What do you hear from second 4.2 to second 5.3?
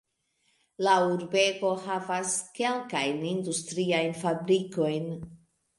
fabrikojn.